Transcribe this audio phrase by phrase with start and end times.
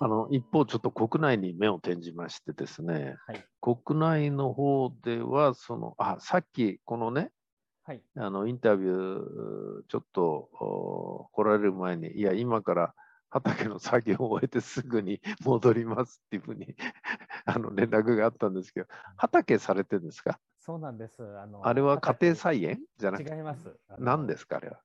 [0.00, 3.44] あの一方、ちょっと国内に目を転じましてですね、はい。
[3.60, 7.32] 国内の方では、その、あ、さっき、このね、
[7.82, 8.02] はい。
[8.16, 10.24] あのインタビュー、ちょっと
[10.60, 12.94] お来られる前に、いや、今から
[13.30, 16.74] 畑の作業を終えてすぐに 戻りますっていうふうに
[17.44, 18.86] あの連絡があったんですけど、
[19.16, 20.38] 畑されてるんですか？
[20.58, 21.22] そうなんです。
[21.38, 22.80] あのあれは家庭畑菜園？
[22.98, 23.76] じゃなくて、違います。
[23.98, 24.80] 何ですか、あれは？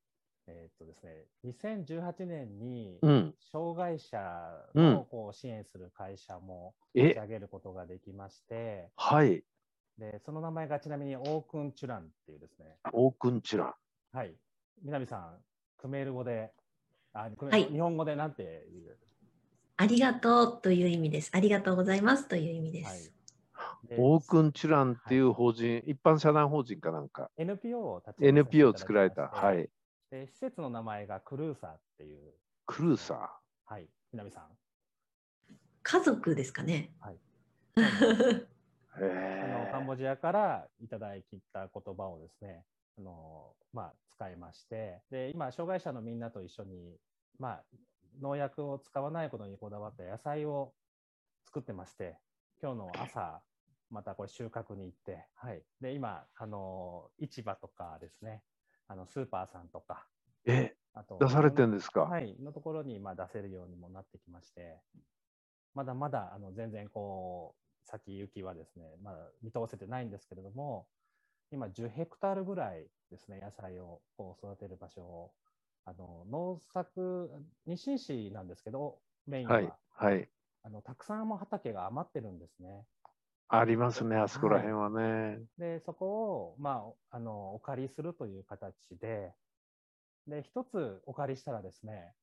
[0.48, 3.36] えーっとですね、2018年にうん。
[3.52, 4.18] 障害者
[4.74, 9.44] うんのこう支援する会社も立ちえ、上げることができまして、はい、
[9.98, 13.74] でその名前がちなみにオークンチュランっていうですね、オークンチュラン。
[14.18, 14.36] はい、
[14.84, 15.38] 南さん、
[15.78, 16.52] クメール語で、
[17.14, 17.66] あクメはい。
[17.66, 18.98] 日本語でなんて言う？
[19.78, 21.32] ありがとうという意味です。
[21.34, 23.00] ありがとうございますという意味ではい。
[23.98, 29.28] オークンチュランっていう法人、一般社団法人かなんか、NPO を立ち NPO をき作られた。
[29.28, 29.70] はい。
[30.14, 32.34] で施設の名前がクルーサーっていう、
[32.68, 33.32] クルーサ
[33.66, 34.44] はい、南さん。
[35.82, 36.92] 家族ですかね。
[37.02, 38.46] そうなんですー。
[38.96, 42.64] あのへカンボジアからいただいた言葉をですね、
[43.00, 45.02] あのまあ、使いまして。
[45.10, 46.96] で、今、障害者のみんなと一緒に、
[47.40, 47.64] まあ、
[48.22, 50.74] 農薬を使わないことにこだわった野菜を
[51.48, 52.20] 作ってまして、
[52.62, 53.42] 今日の朝、
[53.90, 58.44] またこれ収穫に行って、はい、で今あの、市場とかですね、
[58.88, 60.06] あのスーパーさんとか、
[60.46, 60.54] え。
[60.54, 64.80] え、あと出されてるんですか、はい、のところにまあ出せるようにもなってきまして、
[65.74, 70.88] まだまだあの全然こう先行きはですね、まだ見通せてないんですけれども、
[71.52, 75.32] 今10ヘクタールぐらいですね、野菜をこう育てる場所を、
[75.86, 77.30] あの農作、
[77.66, 80.30] 日清市なんですけど、メインは、はい、はい。
[80.64, 82.86] あのたくさんも畑が余ってるんですね。
[83.48, 85.40] ありますね、あそこら辺はね。
[85.58, 89.34] で、そこを、まあ、あのお借りするという形で、
[90.28, 92.14] で、一つお借りしたらですね、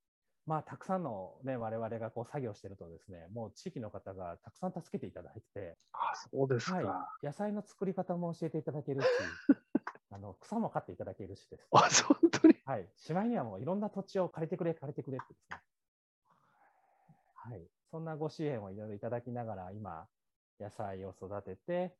[0.47, 6.77] まあ、たくさんの、ね、我々がこう作業してるとですね、もう地域の方がたくさん助けていただいて、あ、そうですか。
[6.79, 9.07] はい、野菜の作り方も教えていただけるし、
[10.11, 11.89] あの草も刈っていただけるしです、あ、
[12.21, 12.57] 本当に。
[12.65, 15.61] はい、しまいにはもういろんな土地を借りてくれ、借りてくれってですね、
[17.35, 20.09] はい、そんなご支援をいろいろいただきながら、今、
[20.61, 21.95] 野菜を育てて、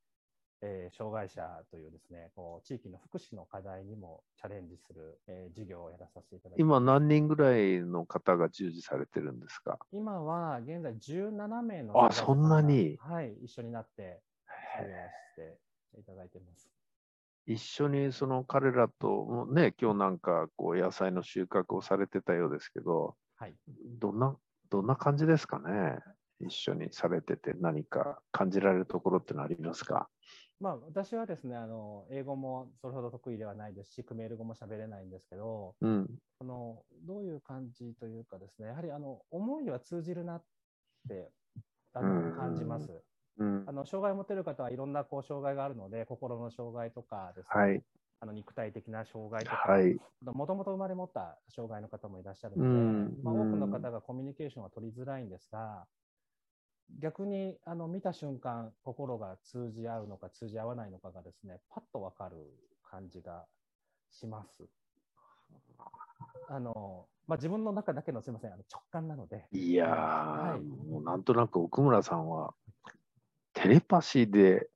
[0.63, 6.61] えー障害者というですね、こう地域の福祉の課題にもチャレンジする、えー事業をやらさせていただきます。
[6.61, 9.79] 今何人ぐらいの方が従事されてるんですか？
[9.93, 12.99] 今は現在17名のあそんなに？
[13.01, 14.21] はい、一緒になって
[14.77, 14.95] 作業
[15.33, 16.69] していただいてます。
[17.47, 23.55] 一緒にその彼らともね、今日なんかこう野菜の収穫をされてたようですけど、はい。
[23.99, 24.37] どんな、
[24.69, 25.99] どんな感じですかね？
[26.41, 30.09] 一緒にされてて何か感じられるところってのありますか？
[30.61, 36.07] まあ、私はですね、あの英語もそれほど得意ではないですし、クメール語も喋れないんですけど、うん。
[36.41, 40.43] あのどういう感じというかですね、やはりあの思いは通じるなっ
[41.09, 41.31] て
[41.95, 42.91] あうんの感じます。
[43.39, 43.73] うんあ。
[43.73, 47.83] の障害を持てる方はいろんなこう障害があるので、心の障害とかですね、はい。
[48.21, 49.97] あの肉体的な障害とか、はい。
[50.23, 55.87] もともと生まれ持った障害の方もいらっしゃるので、うんまあ、多くのうん方がコミュニケーションは取りづらいんですが、
[56.99, 62.37] 逆にあの見た瞬間、心が通じ合うのか通じ合わないのかがですね、パッとわかる
[62.91, 63.47] 感じが
[64.11, 64.69] します。
[66.49, 70.61] あのまあ、自分の中だけのすみません、あの直感なので、いやー、はい。
[70.61, 72.55] もうなんとなく奥村さんは
[73.53, 74.69] テレパシーで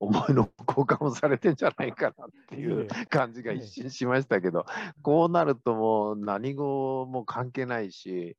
[0.00, 4.64] 思いの交換をされてんじゃないかなっていう感じが一瞬しましたけど、
[5.02, 8.36] こうなるともう何語も関係ないし、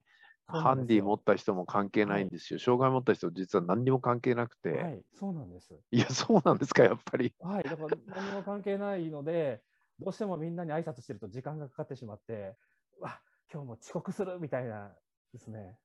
[0.47, 2.59] ハンディ持った人も関係ないんですよ。
[2.59, 5.73] 障害持った人実は何にも関係なくて。、はいい、そうなんです。
[5.91, 7.33] や、そうなんですか、やっぱり。
[7.39, 9.63] はい、だから何も関係ないので、
[9.99, 12.55] どうしてもみんなに挨拶してると時間がかかってしまって、
[12.99, 13.19] うわ
[13.51, 14.91] 今日も遅刻するみたいな
[15.33, 15.77] ですね。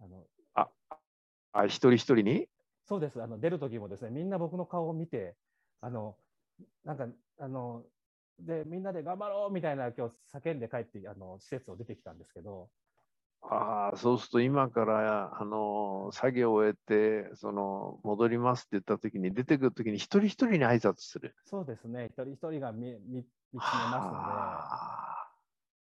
[0.00, 0.24] あの
[1.52, 2.48] あ、一人一人に？
[2.84, 5.34] そうですあの、出る時もですね、みんな僕の顔を見て、
[5.80, 6.16] あの
[6.84, 7.82] なんかあの
[8.38, 12.68] で、みんなで頑張ろうみたいな、今日叫んで帰ってあの施設を出てきたんですけど、
[13.42, 21.34] ああ、そうすると今から、あの作業を終えて、その、戻りますって言った時に、出てくる時に一人一人に挨拶する。
[21.44, 25.28] そうですね、一人一人が見見見つめますは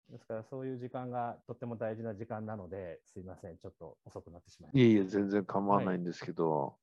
[0.09, 4.85] ので、ですからそういう時間がとっても大事な時間なので、すいません、ちょっと遅くなってしまいました。
[4.85, 6.77] あいえいえ、全然構わないんですけど、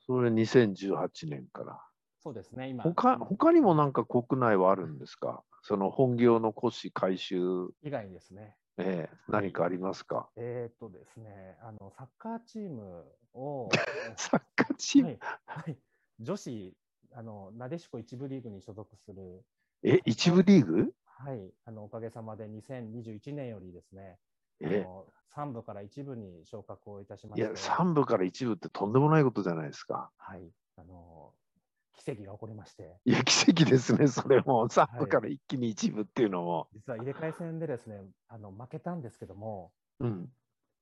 [0.00, 1.80] それ2018年から。
[2.22, 5.44] そうですね、今、他他にもなんか国内はあるんですか？
[5.62, 10.28] その本業の古紙回収、以外にですね、ええ何かありますか？
[10.36, 13.70] えーっとですね、あのサッカーチームを、
[14.16, 15.78] サッカーチーム、はいはい、
[16.20, 16.76] 女子
[17.12, 19.44] あの、なでしこ一部リーグに所属する、
[19.82, 20.92] え、一部リーグ？
[21.06, 24.18] はい、あのおかげさまで2021年よりですね、
[24.60, 30.10] えあの3部から1部に昇格をいたしまいや、して、3部から1部ってとんでもないことじゃないですか。
[30.18, 31.32] はい、あの
[31.96, 34.68] 奇跡が起こりまして、いや、奇跡ですね、それも。
[34.68, 36.68] 3はい部から一気に1部っていうのも。
[36.74, 40.28] 実は入れ替え戦でですね、あの負けたんですけども、うん。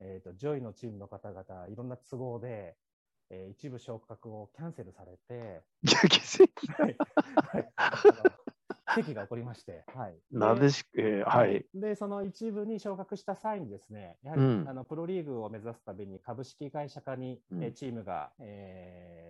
[0.01, 2.77] えーと、上位のチームの方々、いろんな都合で、
[3.31, 6.83] えー一部昇格をキャンセルされて、いや、奇跡。
[6.83, 6.97] はい
[7.47, 7.73] はい
[8.95, 11.67] 奇跡が起こりまして、はい、なでし、えーはい。
[11.75, 19.24] で、その一部に昇格した際にですね、やはり、うんあのプロリーグを目指すために株式会社化に、うんえーチームが、えー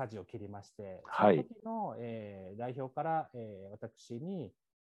[0.00, 4.52] 舵を切りまして、はいその時の、えー代表から、えー私に、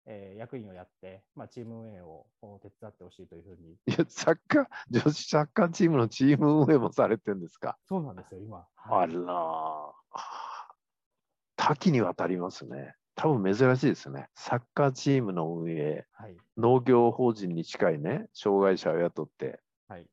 [0.06, 7.78] えー役員をやって、まあ、チーム運営をお手伝ってほしいというふうに、いや、サッカー、女子サッカーチームのチーム運営もされてるんですか？
[7.88, 8.66] そうなんですよ、今。
[8.76, 9.92] あはいらー、
[11.56, 12.94] 多岐にわたりますね。
[13.14, 14.28] 多分珍しいですね。
[14.34, 16.36] サッカーチームの運営、はい。
[16.56, 20.06] 農業法人に近いね、障害者を雇って、はい。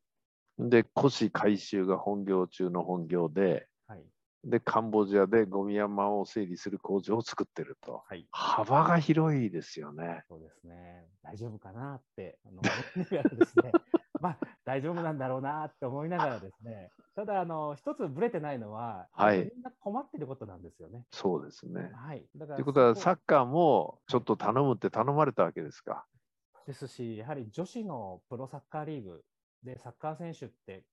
[0.60, 4.04] で、古紙回収が本業中の本業で、はい。
[4.44, 8.04] で、カンボジアでゴミ山を整理する工場を作ってると。
[8.08, 8.26] はい。
[8.32, 10.24] 幅が広いですよね。
[10.30, 11.08] そうですね。
[11.24, 13.72] 大丈夫かなって、あの、ですね。
[14.22, 16.90] まあ、大丈夫なんだろうなって思いながらですね。
[17.16, 21.06] ただ、あの、一つブレてないのは、はいみんな困ってることなんですよね。
[21.12, 21.92] そうですね。
[21.94, 22.26] はい。
[22.36, 26.06] だからということは、そサッカーもちょっと頼むって頼まれたわけですか？
[26.66, 29.26] ですし、やはり女子のプロサッカーリーグ
[29.64, 30.86] でサッカー選手って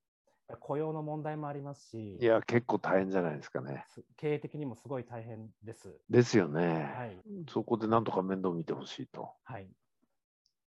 [0.60, 3.84] 雇用の問題もありますし、いや、結構大変じゃないですかね。
[3.88, 5.98] す経営的にもすごい大変です。
[6.08, 6.90] ですよね。
[6.96, 7.16] はい。
[7.48, 9.30] そこでなんとか面倒見てほしいと。
[9.44, 9.68] はい。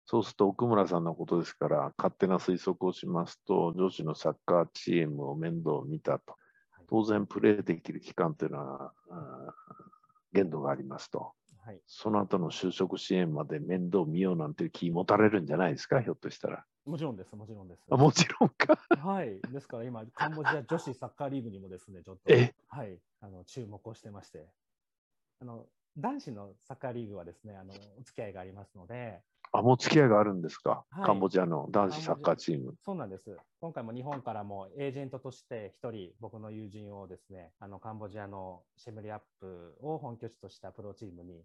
[0.06, 6.36] そうすると奥村さんのことですから、勝手な推測をしますと、女子のサッカーチームを面倒見たと
[6.72, 6.84] はい。
[6.88, 8.92] 当然、プレーできる期間というのは、
[10.32, 11.32] 限度がありますと。
[11.64, 11.80] はい。
[11.86, 16.64] その後の就職支援まで面倒見ようなんていう気持たれるんじゃないですか、ひょっとしたら。
[16.84, 17.82] もちろんです、もちろんです。
[17.90, 18.78] あもちろんか？
[18.98, 19.40] はい。
[19.50, 22.54] ですから今、カンボジア女子サッカーリーグにもですね、ちょっと、え？
[22.68, 24.46] はい、あの注目をしてまして、
[25.40, 25.64] あの
[25.96, 29.22] 男子のサッカーリーグはですね、あのお付き合いがありますので、
[29.56, 32.74] あ、もう付き合いがあるんですか、はいカンボジアの男子サッカーチーム。
[32.84, 33.36] そうなんです。
[33.60, 41.44] 今回も日本からもエージェントとして一人、僕の友人をですね、あのカンボジアのシェムリアップを本拠地としたプロチームに、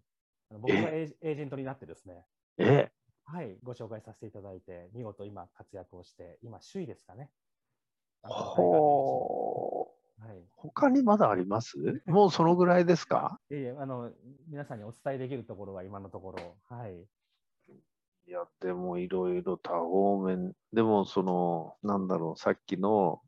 [0.50, 2.24] あの僕がエージェントになってですね、
[2.58, 2.90] え？
[3.26, 7.30] はい、ご紹介させていただいて、見事今活躍をして、今首位ですかね。
[8.24, 9.86] ほ
[10.18, 10.26] う。
[10.26, 10.42] はい。
[10.56, 11.76] 他にまだあります？
[12.06, 13.38] もうそのぐらいですか？
[13.52, 14.10] いえいえ、あの、
[14.48, 17.06] 皆さんにお伝えできるところは今のところ、はい。
[18.26, 23.20] いや、でもいろいろ多方面、でもその、なんだろう、さっきの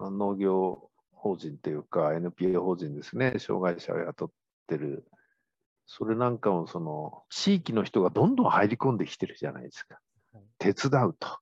[0.00, 4.30] 農業法人っていうか NPO 法人ですね、障害者を雇っ
[4.66, 5.04] てる。
[5.86, 10.00] それなんかもその、地域の人がどんどん入り込んできてるじゃないですか
[10.32, 10.44] はい。
[10.58, 11.38] 手伝うと。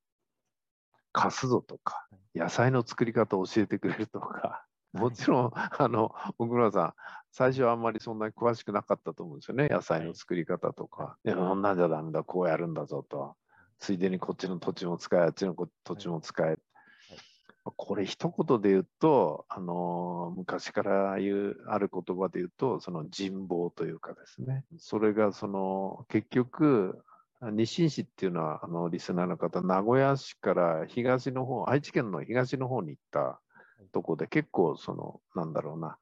[1.12, 4.64] 貸すぞとか、野菜の作り方を教えてくれるとか。
[4.92, 6.94] もちろん、 あの、奥村さん、
[7.31, 11.16] 最初はあんまりそんなに詳しくなかったと思うんですよね、野菜の作り方とか。
[11.25, 13.37] いや、そんなんじゃダメだ、こうやるんだぞと。
[13.78, 16.58] ついでにこっちの土地も使え、あっちのこ土地も使え。
[17.76, 24.64] これ一言で言うと、あの昔から言う、ある言葉で言うと、その人望というかですね。
[24.78, 27.04] それがその、結局、
[27.42, 33.40] 日清市っていうのは、あの、リスナーの方、名古屋市から東の方、愛知県の東の方に行った
[33.92, 35.99] とこで、結構その、なんだろうな、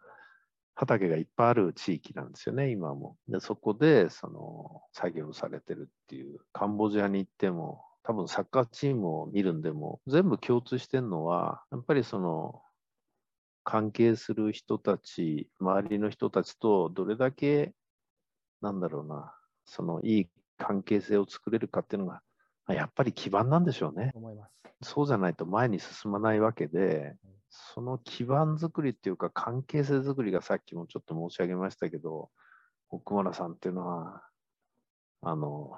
[0.75, 3.17] 畑がいっぱいある地域なんですよね、今も。
[3.29, 12.63] で、そこで、その、作業されてるっていう、カンボジアに行っても、多分サッカーチームを見るんでも、全部共通してるのは、やっぱりその、
[13.65, 17.75] 関係する人たち、周りの人たちとどれだけ、
[18.63, 19.35] なんだろうな、
[19.67, 22.23] そのいい関係性を作れるかっていうのが、
[22.67, 24.13] まあやっぱり基盤なんでしょうね。
[24.15, 24.53] 思います。
[24.83, 27.17] そうじゃないと前に進まないわけで、
[27.51, 32.31] その基盤作りっていうか関係性作りがさっきもちょっと申し上げましたけど、
[32.91, 34.23] 奥村さんっていうのは、
[35.23, 35.73] あの、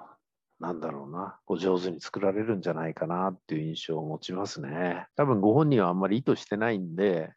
[0.59, 5.07] なんだろうな、お上手に作られるんじゃないかなっていう印象を持ちますね。
[5.15, 7.33] 多分ご本人はあんまり意図してないんで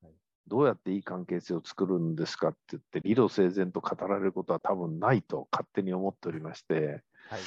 [0.00, 0.12] はい、
[0.46, 7.40] どうやっていい関係性を作るんですかって言って、理路整然と語られることは多分ないと勝手に思っておりまして、はい。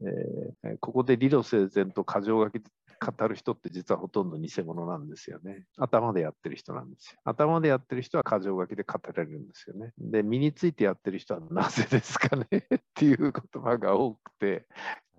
[0.00, 2.70] えーここで理路整然と過剰書きで
[3.00, 5.66] 語る人って実はほとんど偽物なんですよね。
[5.76, 7.20] 頭でやってる人なんですよ。
[7.24, 9.92] 頭でやってる人は過剰書きで語られるんですよね。
[9.98, 12.46] で、身についてやってる人はなぜですかね？
[12.74, 13.32] っていう言
[13.62, 14.66] 葉が多くて、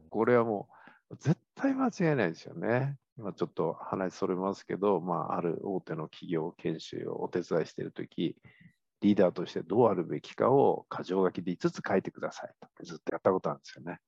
[0.10, 0.70] これはも
[1.10, 2.98] う絶対間違いないですよね。
[3.18, 8.36] 今ちょっと話それますけど、まあ、ある大手の企業研修をお手伝いしているとき、
[9.02, 14.00] リーダーとしてどうあるべきかを箇条書きで5つ書いてくださいとずっとやったことあるんですよね。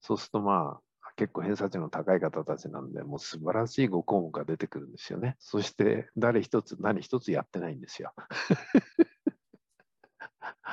[0.00, 0.80] そうするとまあ、
[1.18, 5.34] 結構偏差値の高い方たちなんで、もう素晴らしい5項目が出てくるんですよね。
[5.40, 8.12] そして誰一つ何一つやってないんですよ。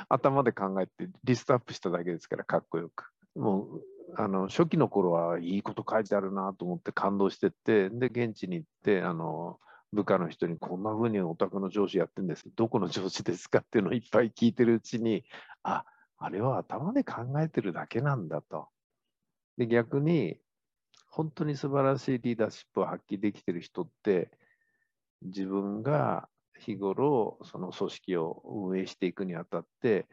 [0.08, 3.10] 頭で考えてリストアップしただけですから、かっこよく。
[3.34, 3.82] もう
[4.14, 9.58] あの初期の頃はいいこと書いてあるなと思って感動してって、で、現地に行って、あの
[9.92, 12.44] 部下の人にこんな風にお宅の上司やってるんです。
[12.54, 15.24] どこの上司ですかっていうのをいっぱい聞いてるうちに、
[15.64, 15.84] あ、
[16.18, 18.68] あれは頭で考えてるだけなんだと。
[19.56, 20.38] で、逆に、
[21.08, 24.30] 本当に素晴らしいリーダーシップを発揮できてる人って、
[25.22, 30.06] 自分が日頃、その組織を運営していくにあたって、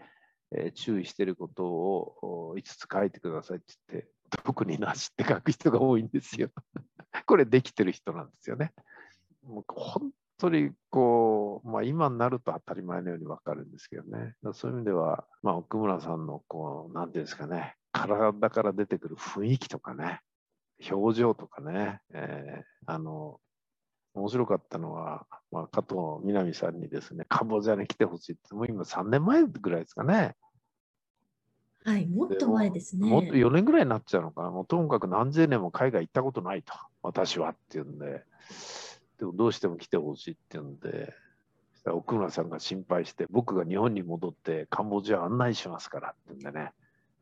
[0.55, 4.09] えー、注意してることを5つ書いてくださいって言って、
[4.43, 6.49] 特になしって書く人が多いんですよ。
[7.25, 8.73] これできてる人なんですよね。
[9.43, 14.35] もう本当にこう、まあ、今になると当たり前のように分かるんですけどね。
[14.53, 20.19] そういう意味では、まあ、奥村さんのこう、なんていうんですかね、体から出てくる雰囲気とかね、
[20.91, 23.39] 表情とかね、えー、あの、
[24.15, 30.35] 面白かったのは、まあ、加藤みなみさんにですね、カンボジアに来てほしいって、もう今3年前ぐらいですかね。
[31.85, 33.07] はい、もっと前ですね。
[33.07, 34.51] もっと4年ぐらいになっちゃうのかな。
[34.51, 38.23] もうともかく何千年も海外行ったことないと、私はっていうんで、
[39.19, 41.13] でもどうしても来てほしいっていうんで、
[41.85, 46.71] 奥村さんが心配して、僕が日本に戻ってカンボジア案内しますからって言うんでね、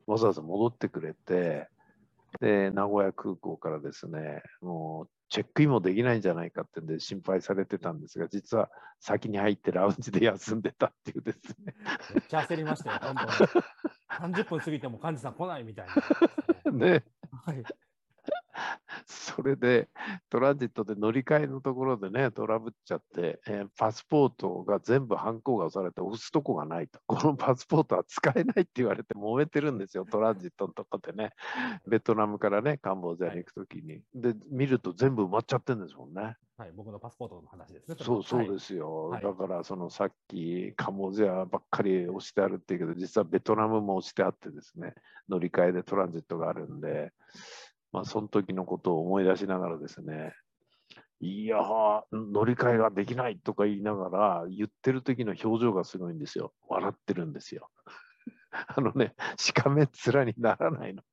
[0.07, 1.67] わざわざ戻ってくれて、
[2.39, 11.73] で、名古屋空港からですね、もうチェックインもできないんじゃないかってんで心配されてたんですが、実は先に入ってラウンジで休んでたっていうですね。
[12.13, 14.41] めっちゃ焦りましたよ、本当に。
[14.43, 15.87] 30分過ぎても幹事さん来ないみたい
[16.65, 16.91] な、ね。
[16.91, 17.03] ね。
[17.45, 17.63] はい。
[19.05, 19.89] それで
[20.29, 26.99] トランジットで乗り換えのところでね、トラブっちゃって、えー、パスポートが全部ハンコが押されて押すとこがないと。
[27.07, 31.33] このパスポートは使えないって言われて揉めてるんですよ、トランジットのとこでね。
[31.87, 34.01] ベトナムからね、カンボジアに行くときに。
[34.13, 36.37] で、見ると全部埋まっちゃってるんですもんね。
[36.61, 37.95] はい、僕のパスポートの話ですね。
[37.99, 39.09] そうそうですよ。
[39.09, 44.93] はい、だから、そのさっきカンボジアばっかり押してあるっていうけど、実はベトナムも押してあってですね、
[45.27, 47.13] 乗り換えでトランジットがあるんで、
[47.91, 50.33] まあ、その時のことを思い出しながらですね、
[51.19, 51.57] いや
[52.11, 56.53] 乗り換えができないとか言いながら、言ってる時の表情がすごいんですよ。
[56.67, 57.69] 笑ってるんですよ。
[58.51, 61.03] あのね、しかめっ面にならないの。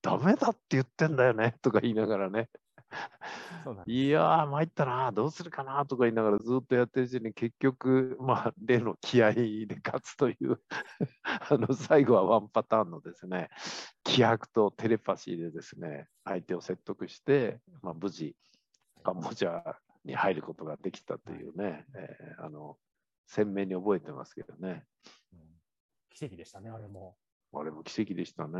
[0.00, 2.48] ダメだって言ってんだよねとか言いながらね。
[3.86, 10.60] いやー、参ったな、どうするかなとか言いながらずっとやってるうちに結局、まあ、例の気合で勝つという
[11.22, 13.50] あの、最後はワンパターンのですね、
[14.04, 18.36] 気迫とテレパシーでですね、相手を説得して、まあ、無事、
[19.02, 22.78] カンボジアに入ることができたというね、えー、あの、
[23.26, 24.84] 鮮明に覚えてますけどね。
[25.32, 25.40] うん、
[26.10, 27.16] 奇跡でしたね、あれも。
[27.52, 28.58] あれも奇跡でしたね。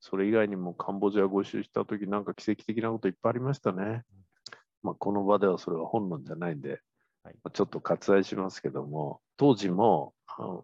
[0.00, 4.02] それ以外にもカンボジアご一緒した時なんか奇跡的なこといっぱいありましたね。
[4.82, 6.80] まあ、この場ではそれは本論じゃないんで、
[7.22, 10.14] はい、ちょっと割愛しますけども、当時も、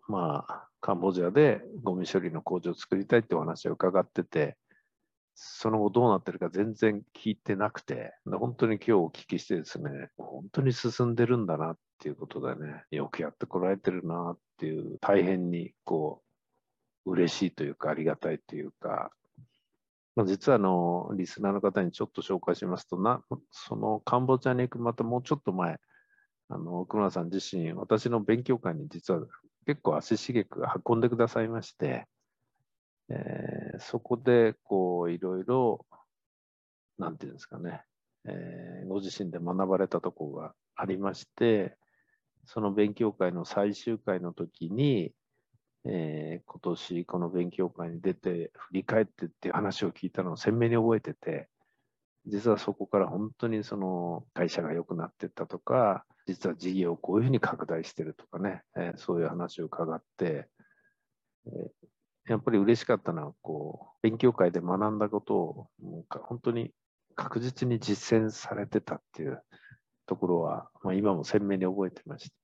[0.08, 4.56] まあ、カンボジアでゴミ処理の工場を作りたいってお話を伺ってて、
[5.34, 16.22] その後どうなってるか全然聞いてなくて、本当に今日お聞きしてですね、本当に進んでるんだなっていうことでね、よくやってこられてるなっていう、大変にこ
[17.04, 19.10] う、嬉しいというか、ありがたいというか、
[20.16, 25.78] まあ、実はあの、リスナーの方にちょっと紹介しますと、なそのカンボジアに行くまたもうちょっと前、
[26.48, 29.20] あの、奥村さん自身、私の勉強会に実は
[29.66, 32.06] 結構足しげく運んでくださいまして、
[33.10, 35.84] えー、そこで、こう、いろいろ、
[36.98, 37.82] なんていうんですかね、
[38.24, 41.76] えー、ご自身で学ばれたところがありまして、
[42.46, 45.12] その勉強会の最終回の時に、
[45.88, 51.48] えー、今年この勉強会に出て振り返ってっていう話を聞いたのを鮮明に覚えてて、
[52.26, 60.48] 実はそこから本当にその会社が良くなってったとか、実は事業をこういうふうに拡大してるとかね、えー、そういう話を伺って、
[61.46, 66.72] えー、やっぱり嬉しかったのは、こう、勉強会で学んだことを、もう本当に
[67.14, 69.40] 確実に実践されてたっていう
[70.06, 72.34] ところは、まあ、今も鮮明に覚えてまして、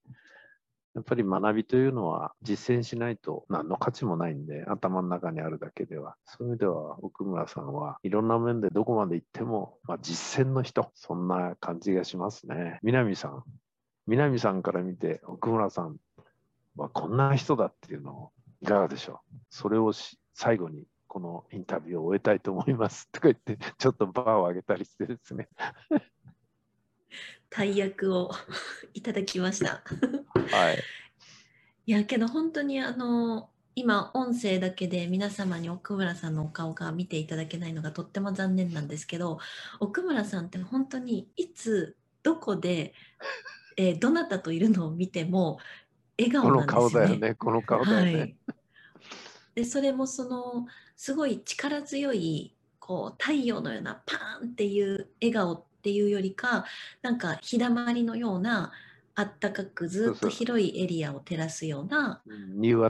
[0.95, 6.17] やっぱり学びというのは実践しないと何の価値もないんで、頭の中にあるだけでは。
[6.27, 12.79] そういう意味では、奥村さんはいろんな面でどこまで行っても、まあ、実践の人、そんな感じがしますね。
[12.83, 13.43] 南さん、
[14.07, 15.97] 南さんから見て、奥村さん
[16.77, 18.31] はこんな人だっていうのを
[18.61, 19.37] いかがでしょう？
[19.49, 19.93] それを
[20.35, 25.49] 最後にこのインタビューを終えたいと思いますとか言って、ちょっとバーを上げたりしてですね。
[27.51, 28.31] 大役を
[28.95, 29.83] いただきました。
[30.51, 30.83] はい。
[31.87, 39.39] いやけど本当にあの今音声だけで皆様に奥村さんのお顔が見ていただけないのがとっても残念なんですけど
[39.81, 42.93] 奥村さんって本当にいつどこで、
[43.77, 45.59] えー、どなたといるのを見ても
[46.19, 47.35] 笑顔なんですよね。
[47.35, 47.85] この顔だよね。
[47.85, 48.19] この顔だよね。
[48.21, 48.37] はい
[49.55, 56.65] でそれもそのすごい力強いこう太陽のようなパーンっていう笑顔っていうよりか
[57.03, 58.73] なんか日だまりのような
[59.15, 62.25] あったかくずっと広いエリアを照らすような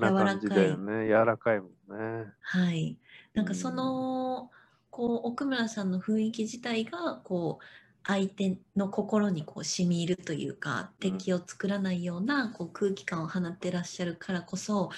[0.00, 2.32] 柔らかい柔らかいもんね。
[2.40, 2.98] はい。
[3.34, 4.50] なんかその、
[4.90, 7.64] こう奥村さんの雰囲気自体がこう
[8.06, 14.90] 相手の心にこう染み入るというか敵を作らないようなこう空気感を放ってらっしゃるからこそ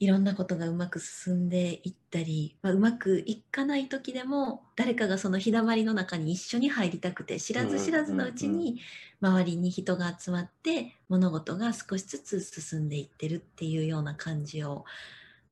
[0.00, 8.80] いろんなことがうまく進んでいったり、まあ、うまくいかない時でも誰かがその日だまりの中に一緒に入りたくて知らず知らずのうちに
[9.20, 14.86] 周りに人が集まって物事が少しずつ進んでいってるっていうような感じを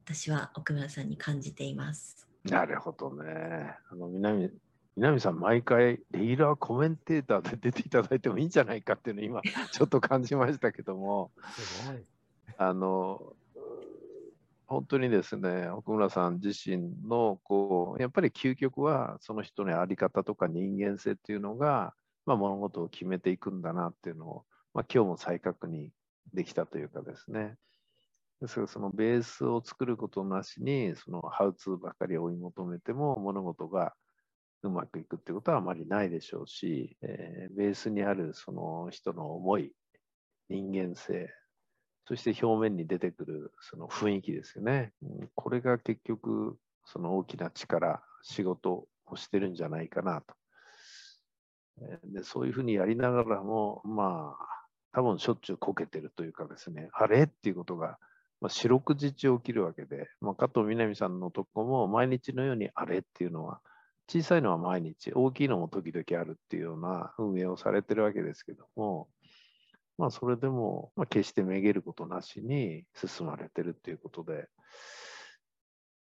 [0.06, 2.26] 私は奥村さんに感じています。
[2.44, 3.74] なるほどね。
[3.90, 4.50] あの南
[4.96, 11.30] 南さん、毎回レギュラーコメンテーターで出ていただいてもいいんじゃないかっていうのを今 ちょっと感じましたけども、
[12.56, 13.36] あの
[14.68, 21.94] 本当にですね、奥村さん自身の、こう、やっぱり究極は、その人の在り方とか人間性っていうのが、
[22.26, 24.44] まあ、物事を決めていくんだなっていうのを、
[24.74, 25.88] まあ、今日も再確認
[26.34, 27.56] できたというかですね。
[28.42, 33.94] ですから、そのベースを作ることなしに、そのハウツーばかり追い求めても、物事が
[34.62, 39.72] うまくいくってことはあまりないでしょうし、えー、ベースにあるその人の思い、
[40.50, 41.30] 人間性、
[42.08, 44.94] そして表面に出てくるその雰囲気ですよね。
[45.34, 50.34] これが結局、その大きな力、仕事をしてるんじゃないかなと。
[52.04, 54.46] でそういうふうにやりながらも、まあ、
[54.92, 57.24] 多分しょっちゅうこけてるというかですね、あれ？
[57.24, 57.98] っていうことが、
[58.40, 63.60] まあ、四六時中起きるわけで、まあ、加藤みなみさんのとこも毎日のようにあれっていうのは、
[64.08, 69.08] 小さいのは毎日、大きいのも時々あるっていうような運営をされてるわけですけども、
[69.98, 74.48] まあ、それでも、まあ、決してめげることなしに進まれてるっていうことで、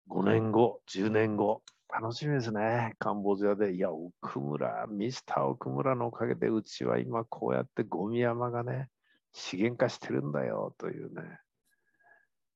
[0.09, 1.61] 5年後、10年後、
[1.93, 2.95] 楽しみですね。
[2.99, 3.75] カンボジアで。
[3.75, 8.87] いや、奥村、ミスター奥村のおかげで、うちは今こうやってゴミ山がね、
[9.33, 11.21] 資源化してるんだよというね。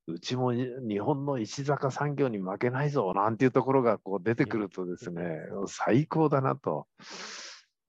[0.07, 6.61] うちも日本の石坂産業に負けないぞなんていうところがこう出てくるとですね、最高だなと。
[6.61, 6.87] と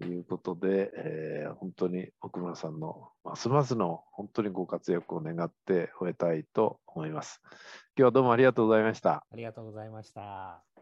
[0.05, 7.41] いうことで、えー、本当に奥村さんのますますの本当にご活躍を願って終えたいと思います。
[7.45, 7.53] 今
[7.97, 9.25] 日はどうもありがとうございました。
[9.31, 10.76] ありがとうございました。